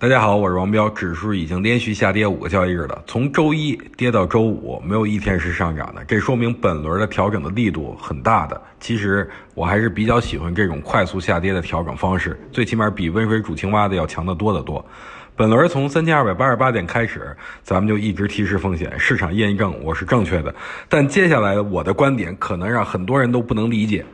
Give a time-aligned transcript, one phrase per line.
[0.00, 0.88] 大家好，我是王彪。
[0.90, 6.04] 指数已经连续下跌五个交易日了，从周一跌到周五，没有一天是上涨的。
[6.04, 8.62] 这说明本轮的调整的力度很大的。
[8.78, 14.86] 其实我还是比较喜欢这种快速下跌的调整方式，最起码比温水煮青蛙的要强得多得多。
[15.34, 20.54] 本轮从三千二百八十八点开始，咱们就一直提示风险，市场验证我是正确的。
[20.88, 24.06] 但接下来我的观点可能让很多人都不能理解。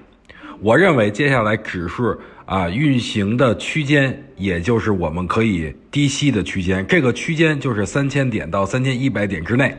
[0.65, 9.77] 我认为接下来指数啊运行的区间，也就是我们可以低吸的区间，这个区间就是三千点到三千一百点之内。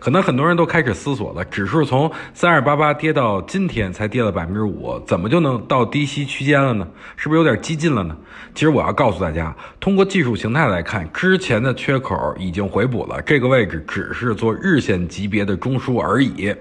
[0.00, 6.86] 可能很多人都开始思索了，指数从三二八八跌到今天才跌了百分之五，怎么就能到低吸区间了呢？
[7.16, 8.16] 是不是有点激进了呢？
[8.54, 16.54] 其实我要告诉大家，通过技术形态来看，之前的缺口已经回补了，这个位置只是做日线级别的中枢而已。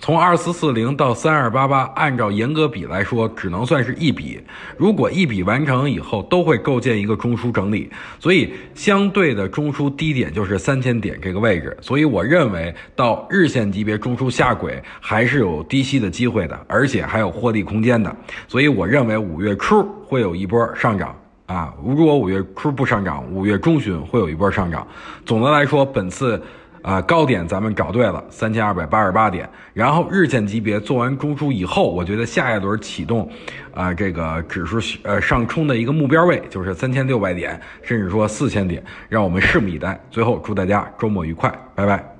[0.00, 4.40] 从二四四零到三二八八，按照严格比来说，只能算是一笔。
[4.76, 11.76] 如果一笔完成以后，都会构建一个中枢整理，所以相对的中枢低点就是三千点这个位置。
[11.82, 12.74] 所以我认为。
[12.94, 18.14] 到日线级别中枢下轨还是有低吸的机会的，而且还有获利空间的，
[18.46, 21.14] 所以我认为五月初会有一波上涨
[21.46, 21.72] 啊！
[21.82, 24.86] 如果五月初不上涨，五月中旬会有一波上涨。
[25.24, 26.40] 总的来说，本次
[26.82, 33.28] 啊高点咱们找对了，三千二百八十八点，然后日线级别做完中枢以后，我觉得下一轮启动
[33.74, 39.98] 啊这个指数呃上冲的一个目标位就是三千六百点，甚至说四千点，让我们拭目以待。
[40.10, 42.17] 最后祝大家周末愉快，拜拜。